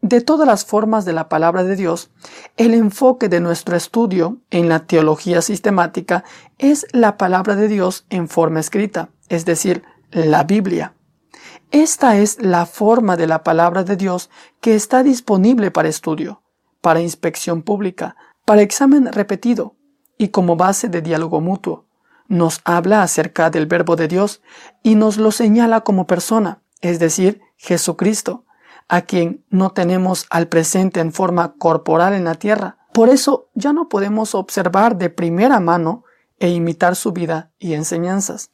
De 0.00 0.20
todas 0.20 0.48
las 0.48 0.64
formas 0.64 1.04
de 1.04 1.12
la 1.12 1.28
palabra 1.28 1.62
de 1.62 1.76
Dios, 1.76 2.10
el 2.56 2.74
enfoque 2.74 3.28
de 3.28 3.40
nuestro 3.40 3.76
estudio 3.76 4.38
en 4.50 4.68
la 4.68 4.80
teología 4.80 5.40
sistemática 5.40 6.24
es 6.58 6.86
la 6.90 7.16
palabra 7.16 7.54
de 7.54 7.68
Dios 7.68 8.06
en 8.10 8.28
forma 8.28 8.58
escrita, 8.58 9.10
es 9.28 9.44
decir, 9.44 9.84
la 10.10 10.42
Biblia. 10.42 10.96
Esta 11.72 12.18
es 12.18 12.42
la 12.42 12.66
forma 12.66 13.16
de 13.16 13.26
la 13.26 13.42
palabra 13.42 13.82
de 13.82 13.96
Dios 13.96 14.28
que 14.60 14.74
está 14.74 15.02
disponible 15.02 15.70
para 15.70 15.88
estudio, 15.88 16.42
para 16.82 17.00
inspección 17.00 17.62
pública, 17.62 18.14
para 18.44 18.60
examen 18.60 19.10
repetido 19.10 19.74
y 20.18 20.28
como 20.28 20.56
base 20.56 20.90
de 20.90 21.00
diálogo 21.00 21.40
mutuo. 21.40 21.86
Nos 22.28 22.60
habla 22.64 23.02
acerca 23.02 23.48
del 23.48 23.64
verbo 23.64 23.96
de 23.96 24.06
Dios 24.06 24.42
y 24.82 24.96
nos 24.96 25.16
lo 25.16 25.32
señala 25.32 25.80
como 25.80 26.06
persona, 26.06 26.62
es 26.82 26.98
decir, 26.98 27.40
Jesucristo, 27.56 28.44
a 28.88 29.00
quien 29.00 29.42
no 29.48 29.70
tenemos 29.70 30.26
al 30.28 30.48
presente 30.48 31.00
en 31.00 31.10
forma 31.10 31.54
corporal 31.54 32.12
en 32.12 32.24
la 32.24 32.34
tierra. 32.34 32.76
Por 32.92 33.08
eso 33.08 33.48
ya 33.54 33.72
no 33.72 33.88
podemos 33.88 34.34
observar 34.34 34.98
de 34.98 35.08
primera 35.08 35.58
mano 35.58 36.04
e 36.38 36.50
imitar 36.50 36.96
su 36.96 37.12
vida 37.12 37.50
y 37.58 37.72
enseñanzas. 37.72 38.50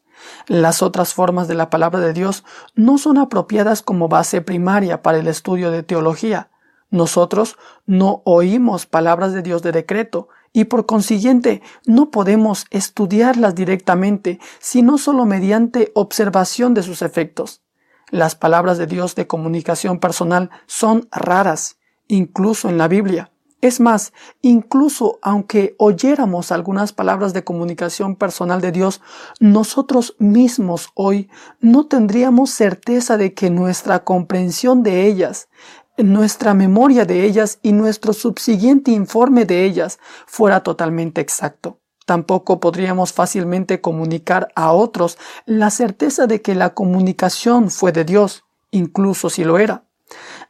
Las 0.46 0.82
otras 0.82 1.14
formas 1.14 1.48
de 1.48 1.54
la 1.54 1.70
palabra 1.70 2.00
de 2.00 2.12
Dios 2.12 2.44
no 2.74 2.98
son 2.98 3.18
apropiadas 3.18 3.82
como 3.82 4.08
base 4.08 4.40
primaria 4.40 5.02
para 5.02 5.18
el 5.18 5.28
estudio 5.28 5.70
de 5.70 5.82
teología. 5.82 6.50
Nosotros 6.90 7.56
no 7.86 8.22
oímos 8.24 8.86
palabras 8.86 9.32
de 9.32 9.42
Dios 9.42 9.62
de 9.62 9.72
decreto 9.72 10.28
y 10.52 10.64
por 10.64 10.86
consiguiente 10.86 11.62
no 11.84 12.10
podemos 12.10 12.66
estudiarlas 12.70 13.54
directamente, 13.54 14.40
sino 14.58 14.96
solo 14.96 15.26
mediante 15.26 15.92
observación 15.94 16.74
de 16.74 16.82
sus 16.82 17.02
efectos. 17.02 17.62
Las 18.10 18.34
palabras 18.34 18.78
de 18.78 18.86
Dios 18.86 19.14
de 19.14 19.26
comunicación 19.26 20.00
personal 20.00 20.50
son 20.66 21.08
raras, 21.10 21.76
incluso 22.06 22.70
en 22.70 22.78
la 22.78 22.88
Biblia. 22.88 23.30
Es 23.60 23.80
más, 23.80 24.12
incluso 24.40 25.18
aunque 25.20 25.74
oyéramos 25.78 26.52
algunas 26.52 26.92
palabras 26.92 27.32
de 27.32 27.42
comunicación 27.42 28.14
personal 28.14 28.60
de 28.60 28.70
Dios, 28.70 29.00
nosotros 29.40 30.14
mismos 30.20 30.90
hoy 30.94 31.28
no 31.60 31.86
tendríamos 31.86 32.50
certeza 32.50 33.16
de 33.16 33.34
que 33.34 33.50
nuestra 33.50 34.04
comprensión 34.04 34.84
de 34.84 35.06
ellas, 35.06 35.48
nuestra 35.96 36.54
memoria 36.54 37.04
de 37.04 37.24
ellas 37.24 37.58
y 37.60 37.72
nuestro 37.72 38.12
subsiguiente 38.12 38.92
informe 38.92 39.44
de 39.44 39.64
ellas 39.64 39.98
fuera 40.26 40.62
totalmente 40.62 41.20
exacto. 41.20 41.80
Tampoco 42.06 42.60
podríamos 42.60 43.12
fácilmente 43.12 43.80
comunicar 43.80 44.48
a 44.54 44.72
otros 44.72 45.18
la 45.46 45.70
certeza 45.70 46.28
de 46.28 46.42
que 46.42 46.54
la 46.54 46.74
comunicación 46.74 47.70
fue 47.72 47.90
de 47.90 48.04
Dios, 48.04 48.44
incluso 48.70 49.28
si 49.28 49.42
lo 49.42 49.58
era. 49.58 49.87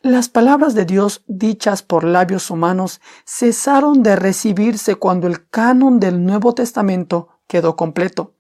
Las 0.00 0.28
palabras 0.28 0.74
de 0.74 0.84
Dios 0.84 1.24
dichas 1.26 1.82
por 1.82 2.04
labios 2.04 2.50
humanos 2.50 3.00
cesaron 3.26 4.02
de 4.02 4.16
recibirse 4.16 4.94
cuando 4.94 5.26
el 5.26 5.48
canon 5.48 5.98
del 5.98 6.24
Nuevo 6.24 6.54
Testamento 6.54 7.28
quedó 7.46 7.76
completo. 7.76 8.34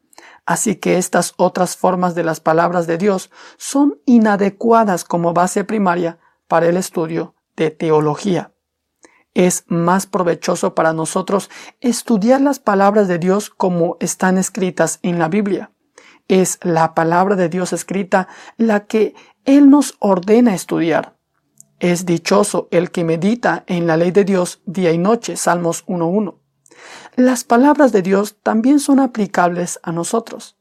Así 0.46 0.76
que 0.76 0.98
estas 0.98 1.34
otras 1.36 1.76
formas 1.76 2.14
de 2.14 2.24
las 2.24 2.40
palabras 2.40 2.86
de 2.86 2.98
Dios 2.98 3.30
son 3.56 4.00
inadecuadas 4.06 5.04
como 5.04 5.34
base 5.34 5.64
primaria 5.64 6.18
para 6.46 6.68
el 6.68 6.76
estudio 6.76 7.34
de 7.56 7.70
teología 7.70 8.52
es 9.38 9.64
más 9.68 10.06
provechoso 10.06 10.74
para 10.74 10.92
nosotros 10.92 11.48
estudiar 11.80 12.40
las 12.40 12.58
palabras 12.58 13.06
de 13.06 13.18
Dios 13.18 13.50
como 13.50 13.96
están 14.00 14.36
escritas 14.36 14.98
en 15.02 15.20
la 15.20 15.28
Biblia. 15.28 15.70
Es 16.26 16.58
la 16.62 16.92
palabra 16.92 17.36
de 17.36 17.48
Dios 17.48 17.72
escrita 17.72 18.26
la 18.56 18.86
que 18.86 19.14
Él 19.44 19.70
nos 19.70 19.94
ordena 20.00 20.56
estudiar. 20.56 21.17
Es 21.80 22.06
dichoso 22.06 22.66
el 22.72 22.90
que 22.90 23.04
medita 23.04 23.62
en 23.68 23.86
la 23.86 23.96
ley 23.96 24.10
de 24.10 24.24
Dios 24.24 24.60
día 24.66 24.92
y 24.92 24.98
noche, 24.98 25.36
Salmos 25.36 25.86
1.1. 25.86 26.34
Las 27.14 27.44
palabras 27.44 27.92
de 27.92 28.02
Dios 28.02 28.36
también 28.42 28.80
son 28.80 28.98
aplicables 28.98 29.78
a 29.84 29.92
nosotros. 29.92 30.56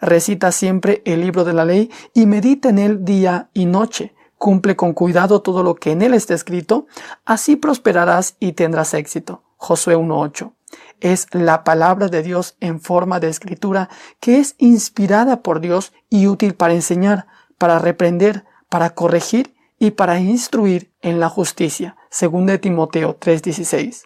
Recita 0.00 0.50
siempre 0.50 1.02
el 1.04 1.20
libro 1.20 1.44
de 1.44 1.52
la 1.52 1.64
ley 1.64 1.90
y 2.14 2.26
medita 2.26 2.68
en 2.68 2.78
él 2.78 3.04
día 3.04 3.48
y 3.54 3.66
noche, 3.66 4.14
Cumple 4.38 4.76
con 4.76 4.92
cuidado 4.92 5.40
todo 5.40 5.62
lo 5.62 5.76
que 5.76 5.92
en 5.92 6.02
él 6.02 6.12
está 6.12 6.34
escrito, 6.34 6.86
así 7.24 7.56
prosperarás 7.56 8.36
y 8.38 8.52
tendrás 8.52 8.92
éxito. 8.92 9.44
Josué 9.56 9.96
1.8. 9.96 10.52
Es 11.00 11.26
la 11.32 11.64
palabra 11.64 12.08
de 12.08 12.22
Dios 12.22 12.56
en 12.60 12.80
forma 12.80 13.18
de 13.18 13.28
escritura 13.28 13.88
que 14.20 14.38
es 14.38 14.54
inspirada 14.58 15.42
por 15.42 15.60
Dios 15.60 15.94
y 16.10 16.26
útil 16.26 16.54
para 16.54 16.74
enseñar, 16.74 17.26
para 17.56 17.78
reprender, 17.78 18.44
para 18.68 18.90
corregir 18.90 19.55
y 19.78 19.92
para 19.92 20.20
instruir 20.20 20.92
en 21.02 21.20
la 21.20 21.28
justicia. 21.28 21.96
Según 22.10 22.46
de 22.46 22.58
Timoteo 22.58 23.18
3.16. 23.18 24.04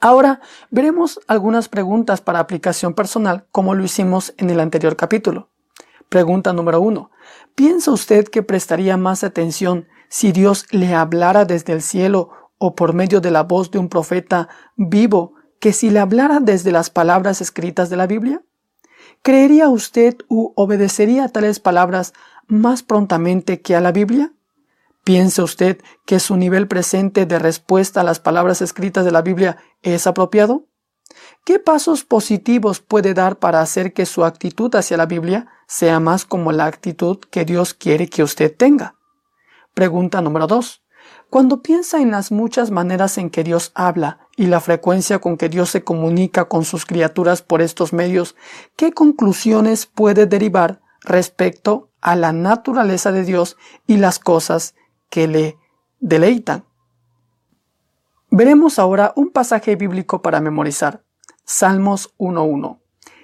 Ahora 0.00 0.40
veremos 0.70 1.20
algunas 1.28 1.68
preguntas 1.68 2.20
para 2.20 2.40
aplicación 2.40 2.94
personal 2.94 3.46
como 3.52 3.74
lo 3.74 3.84
hicimos 3.84 4.34
en 4.36 4.50
el 4.50 4.58
anterior 4.58 4.96
capítulo. 4.96 5.50
Pregunta 6.08 6.52
número 6.52 6.80
uno. 6.80 7.10
¿Piensa 7.54 7.92
usted 7.92 8.26
que 8.28 8.42
prestaría 8.42 8.96
más 8.96 9.22
atención 9.22 9.86
si 10.08 10.32
Dios 10.32 10.66
le 10.70 10.94
hablara 10.94 11.44
desde 11.44 11.72
el 11.72 11.82
cielo 11.82 12.30
o 12.58 12.74
por 12.74 12.94
medio 12.94 13.20
de 13.20 13.30
la 13.30 13.44
voz 13.44 13.70
de 13.70 13.78
un 13.78 13.88
profeta 13.88 14.48
vivo 14.76 15.34
que 15.60 15.72
si 15.72 15.90
le 15.90 16.00
hablara 16.00 16.40
desde 16.40 16.72
las 16.72 16.90
palabras 16.90 17.40
escritas 17.40 17.88
de 17.88 17.96
la 17.96 18.08
Biblia? 18.08 18.42
¿Creería 19.22 19.68
usted 19.68 20.16
u 20.28 20.52
obedecería 20.56 21.24
a 21.24 21.28
tales 21.28 21.60
palabras 21.60 22.12
más 22.48 22.82
prontamente 22.82 23.62
que 23.62 23.76
a 23.76 23.80
la 23.80 23.92
Biblia? 23.92 24.32
¿Piensa 25.04 25.42
usted 25.42 25.80
que 26.06 26.20
su 26.20 26.36
nivel 26.36 26.68
presente 26.68 27.26
de 27.26 27.38
respuesta 27.40 28.00
a 28.00 28.04
las 28.04 28.20
palabras 28.20 28.62
escritas 28.62 29.04
de 29.04 29.10
la 29.10 29.22
Biblia 29.22 29.56
es 29.82 30.06
apropiado? 30.06 30.66
¿Qué 31.44 31.58
pasos 31.58 32.04
positivos 32.04 32.80
puede 32.80 33.12
dar 33.12 33.38
para 33.38 33.60
hacer 33.60 33.92
que 33.92 34.06
su 34.06 34.24
actitud 34.24 34.72
hacia 34.76 34.96
la 34.96 35.06
Biblia 35.06 35.48
sea 35.66 35.98
más 35.98 36.24
como 36.24 36.52
la 36.52 36.66
actitud 36.66 37.18
que 37.18 37.44
Dios 37.44 37.74
quiere 37.74 38.08
que 38.08 38.22
usted 38.22 38.56
tenga? 38.56 38.94
Pregunta 39.74 40.22
número 40.22 40.46
2. 40.46 40.84
Cuando 41.28 41.62
piensa 41.62 42.00
en 42.00 42.12
las 42.12 42.30
muchas 42.30 42.70
maneras 42.70 43.18
en 43.18 43.30
que 43.30 43.42
Dios 43.42 43.72
habla 43.74 44.28
y 44.36 44.46
la 44.46 44.60
frecuencia 44.60 45.18
con 45.18 45.36
que 45.36 45.48
Dios 45.48 45.70
se 45.70 45.82
comunica 45.82 46.44
con 46.44 46.64
sus 46.64 46.86
criaturas 46.86 47.42
por 47.42 47.60
estos 47.60 47.92
medios, 47.92 48.36
¿qué 48.76 48.92
conclusiones 48.92 49.86
puede 49.86 50.26
derivar 50.26 50.80
respecto 51.00 51.90
a 52.00 52.14
la 52.14 52.32
naturaleza 52.32 53.10
de 53.10 53.24
Dios 53.24 53.56
y 53.86 53.96
las 53.96 54.20
cosas 54.20 54.74
que 55.12 55.28
le 55.28 55.58
deleitan? 56.00 56.64
Veremos 58.30 58.78
ahora 58.78 59.12
un 59.14 59.28
pasaje 59.28 59.76
bíblico 59.76 60.22
para 60.22 60.40
memorizar. 60.40 61.04
Salmos 61.44 62.14
1.1. 62.16 62.78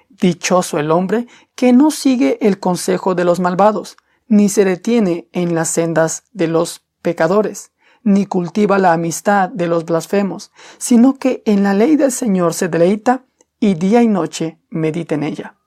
Dichoso 0.09 0.77
el 0.77 0.91
hombre 0.91 1.25
que 1.55 1.73
no 1.73 1.89
sigue 1.89 2.37
el 2.45 2.59
consejo 2.59 3.15
de 3.15 3.25
los 3.25 3.39
malvados, 3.39 3.97
ni 4.27 4.49
se 4.49 4.65
detiene 4.65 5.29
en 5.31 5.55
las 5.55 5.69
sendas 5.69 6.25
de 6.31 6.47
los 6.47 6.85
pecadores, 7.01 7.71
ni 8.03 8.27
cultiva 8.27 8.77
la 8.77 8.93
amistad 8.93 9.49
de 9.49 9.65
los 9.65 9.85
blasfemos, 9.85 10.51
sino 10.77 11.15
que 11.15 11.41
en 11.45 11.63
la 11.63 11.73
ley 11.73 11.95
del 11.95 12.11
Señor 12.11 12.53
se 12.53 12.67
deleita 12.67 13.25
y 13.59 13.73
día 13.73 14.03
y 14.03 14.07
noche 14.07 14.59
medita 14.69 15.15
en 15.15 15.23
ella. 15.23 15.58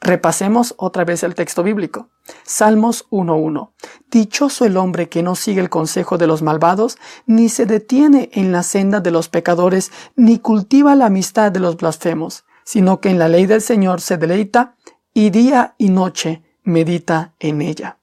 Repasemos 0.00 0.74
otra 0.76 1.04
vez 1.04 1.22
el 1.24 1.34
texto 1.34 1.62
bíblico. 1.62 2.08
Salmos 2.44 3.08
1.1. 3.10 3.72
Dichoso 4.10 4.64
el 4.64 4.76
hombre 4.76 5.08
que 5.08 5.22
no 5.22 5.34
sigue 5.34 5.60
el 5.60 5.70
consejo 5.70 6.18
de 6.18 6.26
los 6.26 6.40
malvados, 6.40 6.98
ni 7.26 7.48
se 7.48 7.66
detiene 7.66 8.30
en 8.32 8.52
la 8.52 8.62
senda 8.62 9.00
de 9.00 9.10
los 9.10 9.28
pecadores, 9.28 9.90
ni 10.14 10.38
cultiva 10.38 10.94
la 10.94 11.06
amistad 11.06 11.50
de 11.50 11.60
los 11.60 11.76
blasfemos, 11.76 12.44
sino 12.64 13.00
que 13.00 13.10
en 13.10 13.18
la 13.18 13.28
ley 13.28 13.46
del 13.46 13.60
Señor 13.60 14.00
se 14.00 14.18
deleita 14.18 14.76
y 15.12 15.30
día 15.30 15.74
y 15.78 15.90
noche 15.90 16.42
medita 16.62 17.34
en 17.40 17.60
ella. 17.60 17.98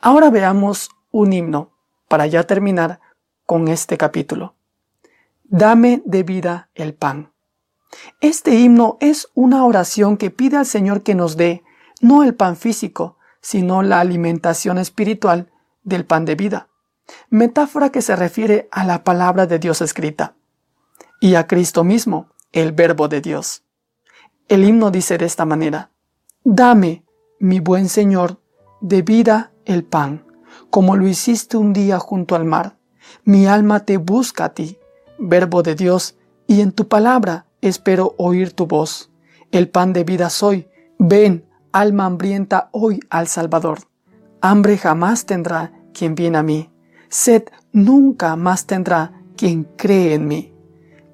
Ahora 0.00 0.30
veamos 0.30 0.90
un 1.10 1.32
himno 1.32 1.72
para 2.08 2.26
ya 2.26 2.44
terminar 2.44 3.00
con 3.44 3.66
este 3.68 3.96
capítulo. 3.96 4.54
Dame 5.42 6.02
de 6.04 6.22
vida 6.22 6.70
el 6.74 6.94
pan. 6.94 7.32
Este 8.20 8.54
himno 8.54 8.96
es 9.00 9.28
una 9.34 9.64
oración 9.64 10.16
que 10.16 10.30
pide 10.30 10.56
al 10.56 10.66
Señor 10.66 11.02
que 11.02 11.14
nos 11.14 11.36
dé 11.36 11.62
no 12.00 12.22
el 12.22 12.34
pan 12.34 12.56
físico, 12.56 13.16
sino 13.40 13.82
la 13.82 14.00
alimentación 14.00 14.78
espiritual 14.78 15.50
del 15.82 16.04
pan 16.04 16.24
de 16.24 16.34
vida, 16.34 16.68
metáfora 17.30 17.90
que 17.90 18.02
se 18.02 18.16
refiere 18.16 18.68
a 18.70 18.84
la 18.84 19.04
palabra 19.04 19.46
de 19.46 19.58
Dios 19.58 19.80
escrita 19.80 20.34
y 21.20 21.34
a 21.36 21.46
Cristo 21.46 21.84
mismo, 21.84 22.28
el 22.52 22.72
verbo 22.72 23.08
de 23.08 23.20
Dios. 23.20 23.64
El 24.48 24.64
himno 24.64 24.90
dice 24.90 25.18
de 25.18 25.26
esta 25.26 25.44
manera, 25.44 25.90
Dame, 26.44 27.04
mi 27.38 27.60
buen 27.60 27.88
Señor, 27.88 28.40
de 28.80 29.02
vida 29.02 29.52
el 29.64 29.84
pan, 29.84 30.26
como 30.70 30.96
lo 30.96 31.06
hiciste 31.08 31.56
un 31.56 31.72
día 31.72 31.98
junto 31.98 32.34
al 32.34 32.44
mar. 32.44 32.76
Mi 33.24 33.46
alma 33.46 33.80
te 33.80 33.96
busca 33.96 34.46
a 34.46 34.54
ti, 34.54 34.78
verbo 35.18 35.62
de 35.62 35.74
Dios, 35.74 36.16
y 36.46 36.60
en 36.60 36.72
tu 36.72 36.88
palabra 36.88 37.45
espero 37.68 38.14
oír 38.18 38.52
tu 38.52 38.66
voz. 38.66 39.10
El 39.50 39.68
pan 39.68 39.92
de 39.92 40.04
vida 40.04 40.30
soy. 40.30 40.68
Ven, 40.98 41.44
alma 41.72 42.06
hambrienta, 42.06 42.68
hoy 42.72 43.00
al 43.10 43.28
Salvador. 43.28 43.78
Hambre 44.40 44.78
jamás 44.78 45.26
tendrá 45.26 45.72
quien 45.92 46.14
viene 46.14 46.38
a 46.38 46.42
mí. 46.42 46.70
Sed 47.08 47.44
nunca 47.72 48.36
más 48.36 48.66
tendrá 48.66 49.12
quien 49.36 49.64
cree 49.76 50.14
en 50.14 50.26
mí. 50.26 50.52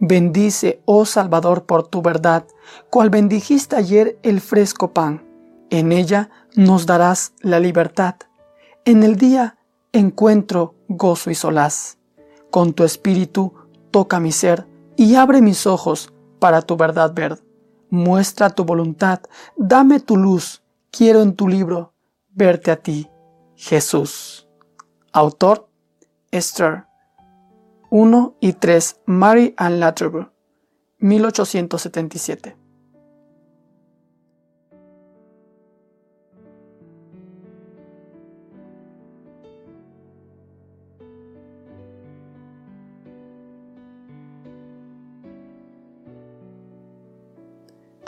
Bendice, 0.00 0.82
oh 0.84 1.04
Salvador, 1.04 1.64
por 1.64 1.86
tu 1.86 2.02
verdad, 2.02 2.44
cual 2.90 3.10
bendijiste 3.10 3.76
ayer 3.76 4.18
el 4.22 4.40
fresco 4.40 4.92
pan. 4.92 5.22
En 5.70 5.92
ella 5.92 6.30
nos 6.56 6.86
darás 6.86 7.32
la 7.40 7.60
libertad. 7.60 8.16
En 8.84 9.04
el 9.04 9.16
día 9.16 9.58
encuentro 9.92 10.74
gozo 10.88 11.30
y 11.30 11.34
solaz. 11.34 11.98
Con 12.50 12.72
tu 12.72 12.84
espíritu 12.84 13.54
toca 13.90 14.20
mi 14.20 14.32
ser 14.32 14.66
y 14.96 15.14
abre 15.14 15.40
mis 15.40 15.66
ojos 15.66 16.12
para 16.42 16.60
tu 16.60 16.76
verdad 16.76 17.14
ver. 17.14 17.38
Muestra 17.88 18.50
tu 18.50 18.64
voluntad, 18.64 19.20
dame 19.56 20.00
tu 20.00 20.16
luz, 20.16 20.64
quiero 20.90 21.22
en 21.22 21.36
tu 21.36 21.46
libro 21.46 21.94
verte 22.30 22.72
a 22.72 22.76
ti, 22.76 23.08
Jesús. 23.54 24.48
Autor 25.12 25.68
Esther 26.32 26.86
1 27.90 28.38
y 28.40 28.54
3 28.54 29.02
Mary 29.06 29.54
Ann 29.56 29.78
Latterby 29.78 30.26
1877 30.98 32.56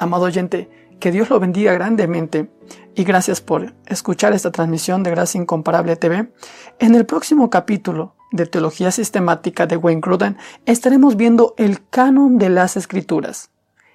Amado 0.04 0.24
oyente, 0.24 0.68
que 1.00 1.10
Dios 1.10 1.30
lo 1.30 1.40
bendiga 1.40 1.72
grandemente 1.72 2.50
y 2.94 3.04
gracias 3.04 3.40
por 3.40 3.72
escuchar 3.86 4.34
esta 4.34 4.52
transmisión 4.52 5.02
de 5.02 5.10
Gracia 5.10 5.40
Incomparable 5.40 5.96
TV. 5.96 6.30
En 6.78 6.94
el 6.94 7.06
próximo 7.06 7.48
capítulo 7.48 8.14
de 8.30 8.44
Teología 8.44 8.90
Sistemática 8.90 9.66
de 9.66 9.78
Wayne 9.78 10.02
Gruden 10.02 10.36
estaremos 10.66 11.16
viendo 11.16 11.54
el 11.56 11.88
canon 11.88 12.36
de 12.36 12.50
las 12.50 12.76
Escrituras. 12.76 13.50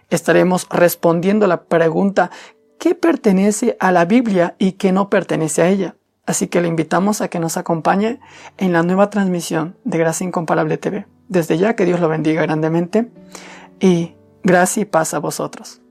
Estaremos 0.10 0.68
respondiendo 0.72 1.46
la 1.46 1.66
pregunta 1.66 2.32
¿qué 2.80 2.96
pertenece 2.96 3.78
a 3.80 3.92
la 3.92 4.06
Biblia 4.06 4.56
y 4.58 4.72
qué 4.72 4.92
no 4.92 5.12
pertenece 5.12 5.62
a 5.62 5.70
ella? 5.70 5.96
Así 6.26 6.48
que 6.48 6.60
le 6.60 6.70
invitamos 6.70 7.22
a 7.22 7.28
que 7.28 7.38
nos 7.38 7.56
acompañe 7.56 8.20
en 8.58 8.74
la 8.74 8.82
nueva 8.82 9.12
transmisión 9.12 9.78
de 9.84 10.00
Gracia 10.00 10.26
Incomparable 10.26 10.80
TV. 10.80 11.06
Desde 11.28 11.60
ya 11.60 11.76
que 11.76 11.86
Dios 11.86 12.00
lo 12.00 12.10
bendiga 12.10 12.42
grandemente 12.42 13.12
y 13.80 14.16
gracia 14.42 14.82
y 14.82 14.86
paz 14.86 15.14
a 15.14 15.20
vosotros. 15.20 15.82